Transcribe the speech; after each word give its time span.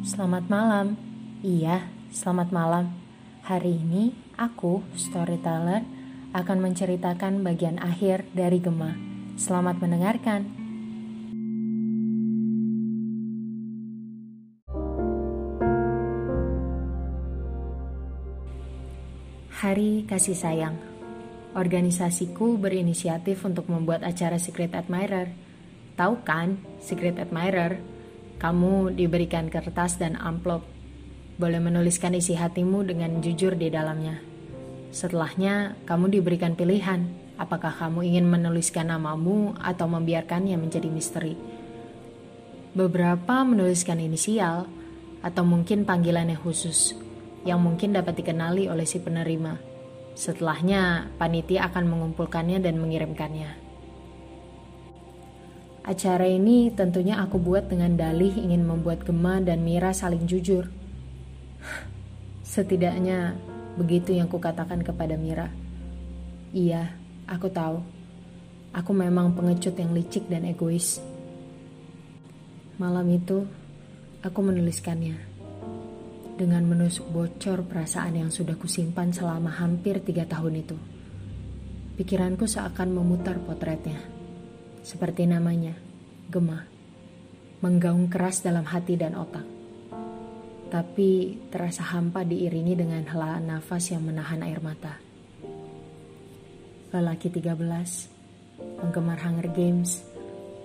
Selamat 0.00 0.48
malam. 0.48 0.96
Iya, 1.44 1.84
selamat 2.08 2.48
malam. 2.56 2.88
Hari 3.44 3.84
ini 3.84 4.16
aku, 4.32 4.80
storyteller, 4.96 5.84
akan 6.32 6.58
menceritakan 6.64 7.44
bagian 7.44 7.76
akhir 7.76 8.24
dari 8.32 8.64
Gema. 8.64 8.96
Selamat 9.36 9.76
mendengarkan. 9.76 10.48
Hari 19.60 20.08
Kasih 20.08 20.32
Sayang 20.32 20.80
Organisasiku 21.52 22.56
berinisiatif 22.56 23.44
untuk 23.44 23.68
membuat 23.68 24.00
acara 24.00 24.40
Secret 24.40 24.72
Admirer. 24.72 25.28
Tahu 26.00 26.24
kan, 26.24 26.56
Secret 26.80 27.20
Admirer? 27.20 27.99
Kamu 28.40 28.96
diberikan 28.96 29.52
kertas 29.52 30.00
dan 30.00 30.16
amplop. 30.16 30.64
Boleh 31.36 31.60
menuliskan 31.60 32.16
isi 32.16 32.32
hatimu 32.32 32.88
dengan 32.88 33.20
jujur 33.20 33.52
di 33.52 33.68
dalamnya. 33.68 34.16
Setelahnya, 34.90 35.76
kamu 35.84 36.08
diberikan 36.08 36.56
pilihan, 36.56 37.04
apakah 37.36 37.68
kamu 37.68 38.00
ingin 38.08 38.24
menuliskan 38.32 38.88
namamu 38.88 39.52
atau 39.60 39.84
membiarkannya 39.92 40.56
menjadi 40.56 40.88
misteri. 40.88 41.36
Beberapa 42.72 43.44
menuliskan 43.44 44.00
inisial, 44.00 44.64
atau 45.20 45.44
mungkin 45.44 45.84
panggilan 45.84 46.32
yang 46.32 46.40
khusus, 46.40 46.96
yang 47.44 47.60
mungkin 47.60 47.92
dapat 47.92 48.24
dikenali 48.24 48.72
oleh 48.72 48.88
si 48.88 49.04
penerima. 49.04 49.60
Setelahnya, 50.16 51.12
panitia 51.20 51.68
akan 51.68 51.84
mengumpulkannya 51.92 52.56
dan 52.64 52.80
mengirimkannya. 52.80 53.69
Acara 55.80 56.28
ini 56.28 56.68
tentunya 56.68 57.16
aku 57.24 57.40
buat 57.40 57.72
dengan 57.72 57.96
dalih 57.96 58.36
ingin 58.36 58.68
membuat 58.68 59.00
Gema 59.08 59.40
dan 59.40 59.64
Mira 59.64 59.96
saling 59.96 60.28
jujur. 60.28 60.68
Setidaknya 62.44 63.32
begitu 63.80 64.12
yang 64.12 64.28
kukatakan 64.28 64.84
kepada 64.84 65.16
Mira. 65.16 65.48
Iya, 66.52 66.92
aku 67.24 67.48
tahu. 67.48 67.80
Aku 68.76 68.92
memang 68.92 69.32
pengecut 69.32 69.72
yang 69.80 69.96
licik 69.96 70.28
dan 70.28 70.44
egois. 70.44 71.00
Malam 72.76 73.08
itu, 73.16 73.48
aku 74.20 74.38
menuliskannya 74.44 75.16
dengan 76.36 76.64
menusuk 76.64 77.08
bocor 77.08 77.64
perasaan 77.64 78.20
yang 78.20 78.30
sudah 78.32 78.56
kusimpan 78.56 79.12
selama 79.12 79.48
hampir 79.48 80.00
tiga 80.04 80.28
tahun 80.28 80.60
itu. 80.60 80.76
Pikiranku 81.96 82.44
seakan 82.48 82.96
memutar 82.96 83.36
potretnya. 83.44 84.19
Seperti 84.80 85.28
namanya, 85.28 85.76
Gema. 86.32 86.64
Menggaung 87.60 88.08
keras 88.08 88.40
dalam 88.40 88.64
hati 88.64 88.96
dan 88.96 89.12
otak. 89.12 89.44
Tapi 90.72 91.36
terasa 91.52 91.84
hampa 91.84 92.24
diiringi 92.24 92.78
dengan 92.78 93.04
helaan 93.04 93.52
nafas 93.52 93.92
yang 93.92 94.08
menahan 94.08 94.40
air 94.40 94.62
mata. 94.64 94.96
Lelaki 96.90 97.28
13, 97.28 98.80
penggemar 98.80 99.20
Hunger 99.20 99.52
Games, 99.52 100.00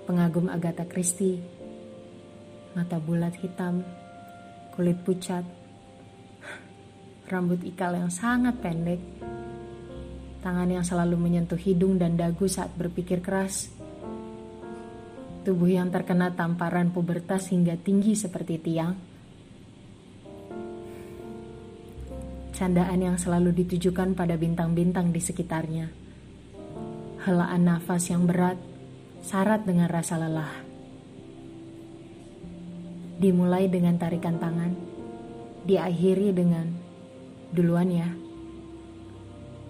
pengagum 0.08 0.47
Agatha 0.47 0.88
Christie, 0.88 1.43
mata 2.73 2.97
bulat 2.97 3.36
hitam, 3.43 3.83
kulit 4.73 4.95
pucat, 5.03 5.43
rambut 7.31 7.59
ikal 7.67 7.99
yang 7.99 8.09
sangat 8.09 8.58
pendek, 8.63 9.02
tangan 10.39 10.69
yang 10.69 10.86
selalu 10.86 11.19
menyentuh 11.19 11.59
hidung 11.59 11.99
dan 11.99 12.16
dagu 12.16 12.45
saat 12.47 12.71
berpikir 12.77 13.19
keras, 13.19 13.75
tubuh 15.46 15.70
yang 15.70 15.94
terkena 15.94 16.34
tamparan 16.34 16.90
pubertas 16.90 17.54
hingga 17.54 17.78
tinggi 17.78 18.18
seperti 18.18 18.58
tiang, 18.58 18.98
candaan 22.58 23.00
yang 23.06 23.17
selalu 23.22 23.54
ditujukan 23.54 24.17
pada 24.17 24.34
bintang-bintang 24.34 25.14
di 25.14 25.22
sekitarnya, 25.22 25.94
helaan 27.30 27.61
nafas 27.61 28.10
yang 28.10 28.26
berat, 28.26 28.58
syarat 29.22 29.61
dengan 29.70 29.86
rasa 29.86 30.17
lelah. 30.17 30.54
Dimulai 33.22 33.70
dengan 33.70 34.02
tarikan 34.02 34.42
tangan, 34.42 34.73
diakhiri 35.64 36.34
dengan 36.34 36.67
Duluan 37.55 37.88
ya. 37.88 38.11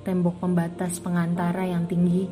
Tembok 0.02 0.42
pembatas 0.42 0.98
pengantara 0.98 1.70
yang 1.70 1.86
tinggi. 1.86 2.26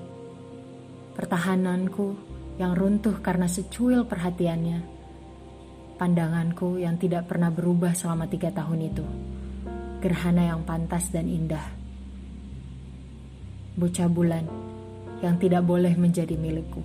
Pertahananku 1.13 2.32
yang 2.63 2.79
runtuh 2.79 3.19
karena 3.19 3.51
secuil 3.51 4.07
perhatiannya. 4.07 4.79
Pandanganku 5.99 6.79
yang 6.79 6.95
tidak 6.95 7.27
pernah 7.27 7.51
berubah 7.51 7.91
selama 7.91 8.31
tiga 8.31 8.55
tahun 8.55 8.87
itu. 8.87 9.03
Gerhana 9.99 10.47
yang 10.47 10.63
pantas 10.63 11.11
dan 11.11 11.27
indah. 11.27 11.63
Bocah 13.75 14.07
bulan 14.07 14.47
yang 15.19 15.35
tidak 15.35 15.67
boleh 15.67 15.91
menjadi 15.99 16.39
milikku. 16.39 16.79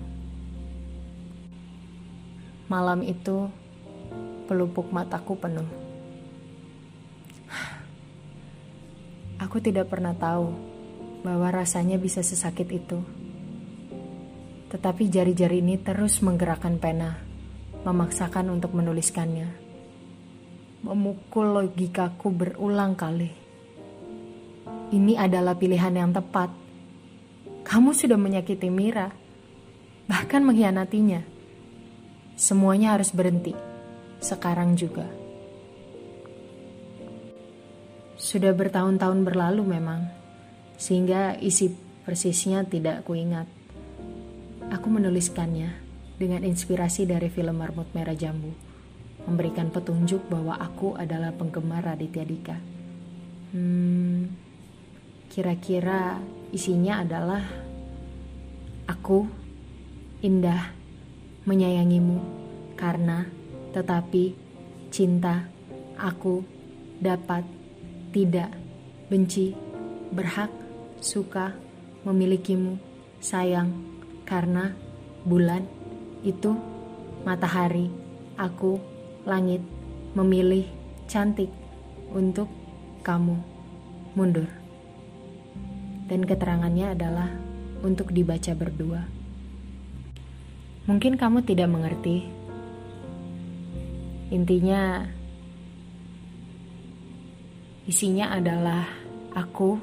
Malam 2.67 2.99
itu, 3.01 3.47
pelupuk 4.51 4.91
mataku 4.91 5.39
penuh. 5.39 5.67
Aku 9.43 9.63
tidak 9.63 9.87
pernah 9.87 10.11
tahu 10.11 10.51
bahwa 11.23 11.47
rasanya 11.49 11.95
bisa 11.95 12.19
sesakit 12.19 12.67
itu. 12.67 13.18
Tetapi 14.69 15.09
jari-jari 15.09 15.65
ini 15.65 15.81
terus 15.81 16.21
menggerakkan 16.21 16.77
pena, 16.77 17.17
memaksakan 17.81 18.53
untuk 18.53 18.77
menuliskannya. 18.77 19.49
Memukul 20.85 21.57
logikaku 21.57 22.29
berulang 22.29 22.93
kali. 22.93 23.33
Ini 24.89 25.13
adalah 25.17 25.57
pilihan 25.57 25.93
yang 25.93 26.13
tepat. 26.13 26.53
Kamu 27.65 27.93
sudah 27.93 28.17
menyakiti 28.17 28.69
Mira, 28.69 29.09
bahkan 30.09 30.41
mengkhianatinya. 30.45 31.21
Semuanya 32.39 32.95
harus 32.95 33.11
berhenti, 33.11 33.51
sekarang 34.23 34.73
juga. 34.79 35.05
Sudah 38.15 38.55
bertahun-tahun 38.55 39.27
berlalu 39.27 39.75
memang, 39.75 40.07
sehingga 40.79 41.35
isi 41.37 41.73
persisnya 42.07 42.63
tidak 42.63 43.03
kuingat. 43.03 43.58
Aku 44.69 44.85
menuliskannya 44.85 45.73
dengan 46.21 46.45
inspirasi 46.45 47.09
dari 47.09 47.25
film 47.33 47.57
Marmut 47.57 47.89
Merah 47.97 48.13
Jambu, 48.13 48.53
memberikan 49.25 49.73
petunjuk 49.73 50.29
bahwa 50.29 50.61
aku 50.61 50.93
adalah 50.93 51.33
penggemar 51.33 51.81
Raditya 51.81 52.21
Dika. 52.21 52.57
Hmm, 53.49 54.29
kira-kira 55.25 56.21
isinya 56.53 57.01
adalah 57.01 57.41
aku 58.85 59.25
indah 60.21 60.69
menyayangimu 61.49 62.21
karena 62.77 63.25
tetapi 63.73 64.37
cinta 64.93 65.49
aku 65.97 66.45
dapat 67.01 67.41
tidak, 68.13 68.53
benci, 69.09 69.53
berhak, 70.13 70.53
suka, 71.01 71.57
memilikimu, 72.05 72.77
sayang, 73.17 73.98
karena 74.29 74.77
bulan 75.25 75.65
itu 76.21 76.53
matahari, 77.25 77.89
aku, 78.37 78.77
langit, 79.25 79.59
memilih, 80.13 80.69
cantik, 81.09 81.49
untuk 82.13 82.47
kamu, 83.01 83.41
mundur. 84.13 84.47
Dan 86.05 86.25
keterangannya 86.25 86.93
adalah 86.93 87.29
untuk 87.81 88.13
dibaca 88.13 88.53
berdua. 88.53 89.01
Mungkin 90.85 91.17
kamu 91.17 91.45
tidak 91.45 91.69
mengerti. 91.69 92.25
Intinya, 94.29 95.05
Isinya 97.89 98.29
adalah 98.29 98.85
aku 99.33 99.81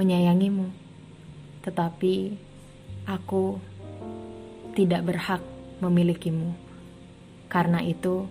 menyayangimu, 0.00 0.64
tetapi 1.60 2.32
aku 3.08 3.56
tidak 4.76 5.00
berhak 5.08 5.40
memilikimu. 5.80 6.52
Karena 7.48 7.80
itu, 7.80 8.28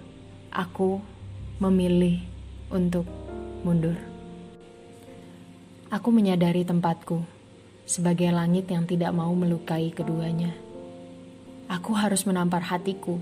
aku 0.54 1.02
memilih 1.58 2.22
untuk 2.70 3.10
mundur. 3.66 3.98
Aku 5.90 6.14
menyadari 6.14 6.62
tempatku 6.62 7.26
sebagai 7.90 8.30
langit 8.30 8.70
yang 8.70 8.86
tidak 8.86 9.10
mau 9.18 9.34
melukai 9.34 9.90
keduanya. 9.90 10.54
Aku 11.66 11.98
harus 11.98 12.22
menampar 12.30 12.62
hatiku 12.70 13.18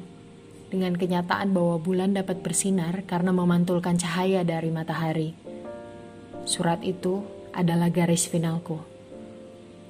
dengan 0.67 0.91
kenyataan 0.99 1.55
bahwa 1.55 1.79
bulan 1.79 2.11
dapat 2.11 2.43
bersinar 2.43 3.07
karena 3.07 3.31
memantulkan 3.31 3.95
cahaya 3.95 4.43
dari 4.43 4.73
matahari. 4.75 5.31
Surat 6.43 6.83
itu 6.83 7.23
adalah 7.55 7.87
garis 7.87 8.27
finalku. 8.27 8.94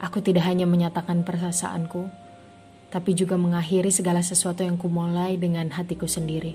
Aku 0.05 0.21
tidak 0.21 0.45
hanya 0.45 0.69
menyatakan 0.69 1.25
perasaanku, 1.25 2.05
tapi 2.93 3.17
juga 3.17 3.41
mengakhiri 3.41 3.89
segala 3.89 4.21
sesuatu 4.21 4.61
yang 4.61 4.77
kumulai 4.77 5.33
dengan 5.33 5.65
hatiku 5.73 6.05
sendiri. 6.05 6.53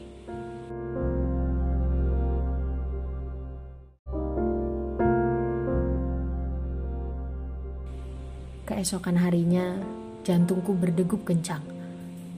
Keesokan 8.71 9.19
harinya, 9.19 9.83
jantungku 10.23 10.71
berdegup 10.79 11.27
kencang, 11.27 11.67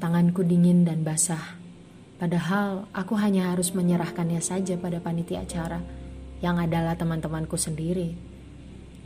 tanganku 0.00 0.40
dingin 0.40 0.88
dan 0.88 1.04
basah. 1.04 1.60
Padahal 2.16 2.88
aku 2.96 3.20
hanya 3.20 3.52
harus 3.52 3.76
menyerahkannya 3.76 4.40
saja 4.40 4.80
pada 4.80 4.96
panitia 4.96 5.44
acara, 5.44 5.84
yang 6.40 6.56
adalah 6.56 6.96
teman-temanku 6.96 7.60
sendiri 7.60 8.31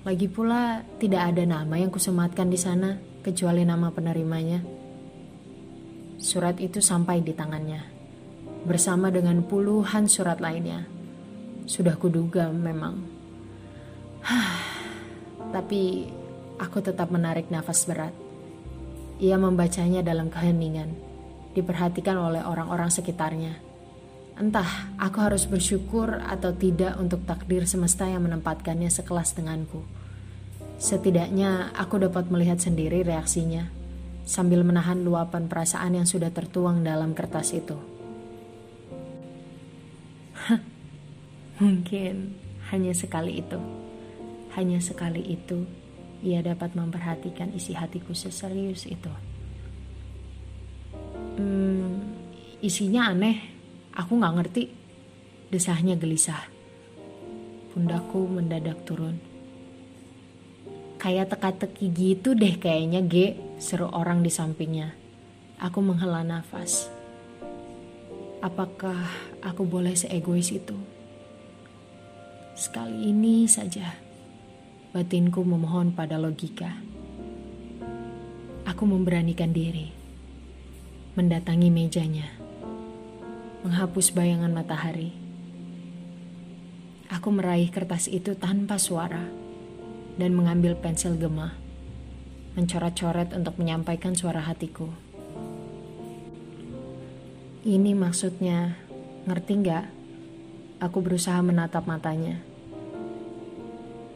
lagi 0.06 0.30
pula, 0.30 0.86
tidak 1.02 1.34
ada 1.34 1.42
nama 1.42 1.74
yang 1.82 1.90
kusematkan 1.90 2.46
di 2.46 2.54
sana, 2.54 2.94
kecuali 3.26 3.66
nama 3.66 3.90
penerimanya. 3.90 4.62
Surat 6.14 6.62
itu 6.62 6.78
sampai 6.78 7.26
di 7.26 7.34
tangannya, 7.34 7.82
bersama 8.62 9.10
dengan 9.10 9.42
puluhan 9.42 10.06
surat 10.06 10.38
lainnya. 10.38 10.86
Sudah 11.66 11.98
kuduga 11.98 12.54
memang. 12.54 13.02
Tapi 15.50 16.06
aku 16.62 16.78
tetap 16.86 17.10
menarik 17.10 17.50
nafas 17.50 17.82
berat. 17.90 18.14
Ia 19.18 19.34
membacanya 19.34 20.06
dalam 20.06 20.30
keheningan 20.30 20.94
diperhatikan 21.50 22.14
oleh 22.14 22.46
orang-orang 22.46 22.94
sekitarnya. 22.94 23.65
Entah 24.36 24.92
aku 25.00 25.16
harus 25.24 25.48
bersyukur 25.48 26.20
atau 26.20 26.52
tidak 26.52 27.00
untuk 27.00 27.24
takdir 27.24 27.64
semesta 27.64 28.04
yang 28.04 28.28
menempatkannya 28.28 28.92
sekelas 28.92 29.32
denganku. 29.32 29.80
Setidaknya 30.76 31.72
aku 31.72 31.96
dapat 31.96 32.28
melihat 32.28 32.60
sendiri 32.60 33.00
reaksinya 33.00 33.72
sambil 34.28 34.60
menahan 34.60 35.00
luapan 35.00 35.48
perasaan 35.48 35.96
yang 35.96 36.04
sudah 36.04 36.28
tertuang 36.36 36.84
dalam 36.84 37.16
kertas 37.16 37.56
itu. 37.56 37.80
Mungkin 41.64 42.36
hanya 42.68 42.92
sekali 42.92 43.40
itu. 43.40 43.56
Hanya 44.52 44.84
sekali 44.84 45.24
itu 45.24 45.64
ia 46.20 46.44
dapat 46.44 46.76
memperhatikan 46.76 47.56
isi 47.56 47.72
hatiku 47.72 48.12
seserius 48.12 48.84
itu. 48.84 49.12
Hmm, 51.40 52.20
isinya 52.60 53.16
aneh. 53.16 53.55
Aku 53.96 54.20
nggak 54.20 54.34
ngerti. 54.37 54.64
Desahnya 55.48 55.96
gelisah. 55.96 56.44
Pundakku 57.72 58.28
mendadak 58.28 58.84
turun. 58.84 59.16
Kayak 61.00 61.32
teka-teki 61.32 61.87
gitu 61.93 62.37
deh 62.37 62.56
kayaknya 62.60 63.00
G, 63.04 63.37
seru 63.56 63.88
orang 63.88 64.20
di 64.20 64.28
sampingnya. 64.28 64.93
Aku 65.56 65.81
menghela 65.81 66.20
nafas. 66.20 66.93
Apakah 68.44 69.08
aku 69.40 69.64
boleh 69.64 69.96
seegois 69.96 70.52
itu? 70.52 70.76
Sekali 72.56 73.12
ini 73.12 73.49
saja, 73.49 73.96
batinku 74.92 75.40
memohon 75.44 75.92
pada 75.92 76.20
logika. 76.20 76.76
Aku 78.69 78.84
memberanikan 78.84 79.52
diri 79.52 79.96
mendatangi 81.16 81.72
mejanya, 81.72 82.28
menghapus 83.66 84.14
bayangan 84.14 84.54
matahari. 84.54 85.10
Aku 87.10 87.34
meraih 87.34 87.66
kertas 87.66 88.06
itu 88.06 88.38
tanpa 88.38 88.78
suara 88.78 89.26
dan 90.14 90.38
mengambil 90.38 90.78
pensil 90.78 91.18
gema, 91.18 91.50
mencoret-coret 92.54 93.34
untuk 93.34 93.58
menyampaikan 93.58 94.14
suara 94.14 94.38
hatiku. 94.38 94.86
Ini 97.66 97.90
maksudnya, 97.98 98.78
ngerti 99.26 99.52
nggak? 99.58 99.84
Aku 100.86 101.02
berusaha 101.02 101.42
menatap 101.42 101.90
matanya, 101.90 102.38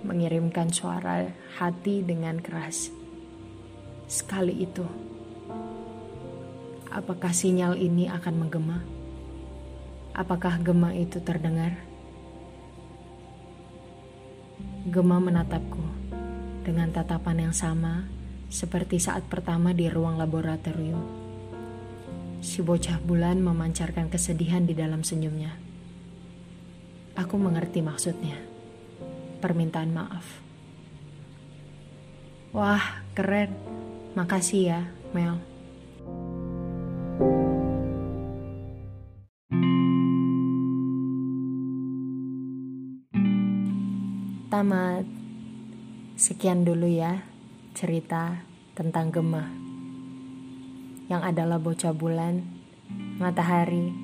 mengirimkan 0.07 0.71
suara 0.71 1.27
hati 1.59 2.07
dengan 2.07 2.39
keras. 2.39 2.95
Sekali 4.07 4.63
itu. 4.63 4.87
Apakah 6.95 7.35
sinyal 7.35 7.75
ini 7.75 8.07
akan 8.07 8.47
menggema? 8.47 9.01
Apakah 10.21 10.61
gema 10.61 10.93
itu 10.93 11.17
terdengar? 11.25 11.81
Gema 14.85 15.17
menatapku 15.17 15.81
dengan 16.61 16.93
tatapan 16.93 17.49
yang 17.49 17.57
sama 17.57 18.05
seperti 18.53 19.01
saat 19.01 19.25
pertama 19.33 19.73
di 19.73 19.89
ruang 19.89 20.21
laboratorium. 20.21 21.01
Si 22.45 22.61
bocah 22.61 23.01
bulan 23.01 23.41
memancarkan 23.41 24.13
kesedihan 24.13 24.69
di 24.69 24.77
dalam 24.77 25.01
senyumnya. 25.01 25.57
Aku 27.17 27.41
mengerti 27.41 27.81
maksudnya. 27.81 28.37
Permintaan 29.41 29.89
maaf. 29.89 30.27
Wah, 32.53 33.01
keren. 33.17 33.57
Makasih 34.13 34.63
ya, 34.69 34.81
Mel. 35.17 35.50
Tamat. 44.51 45.07
Sekian 46.19 46.67
dulu 46.67 46.91
ya 46.91 47.23
cerita 47.71 48.43
tentang 48.75 49.15
Gemah 49.15 49.47
yang 51.07 51.23
adalah 51.23 51.63
bocah 51.63 51.95
bulan, 51.95 52.43
matahari, 53.23 53.95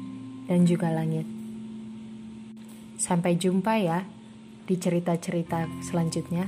dan 0.46 0.62
juga 0.62 0.94
langit. 0.94 1.26
Sampai 2.94 3.34
jumpa 3.34 3.75
ya 3.82 4.06
di 4.70 4.78
cerita-cerita 4.78 5.66
selanjutnya. 5.82 6.46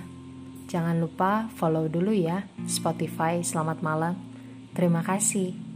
Jangan 0.71 1.03
lupa 1.03 1.51
follow 1.59 1.91
dulu 1.91 2.15
ya 2.15 2.47
Spotify 2.71 3.43
Selamat 3.43 3.83
Malam. 3.83 4.15
Terima 4.79 5.03
kasih. 5.03 5.68